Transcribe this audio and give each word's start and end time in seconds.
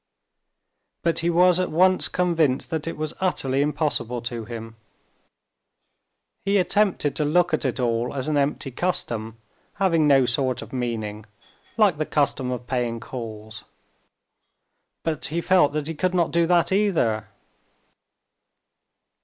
But 1.03 1.19
he 1.19 1.29
was 1.29 1.59
at 1.59 1.69
once 1.69 2.07
convinced 2.07 2.71
that 2.71 2.87
it 2.87 2.97
was 2.97 3.13
utterly 3.19 3.61
impossible 3.61 4.19
to 4.23 4.45
him. 4.45 4.75
He 6.43 6.57
attempted 6.57 7.15
to 7.15 7.23
look 7.23 7.53
at 7.53 7.65
it 7.65 7.79
all 7.79 8.11
as 8.15 8.27
an 8.27 8.35
empty 8.35 8.71
custom, 8.71 9.37
having 9.75 10.07
no 10.07 10.25
sort 10.25 10.63
of 10.63 10.73
meaning, 10.73 11.27
like 11.77 11.99
the 11.99 12.07
custom 12.07 12.49
of 12.49 12.65
paying 12.65 12.99
calls. 12.99 13.63
But 15.03 15.25
he 15.25 15.39
felt 15.39 15.71
that 15.73 15.85
he 15.87 15.93
could 15.93 16.15
not 16.15 16.31
do 16.31 16.47
that 16.47 16.71
either. 16.71 17.27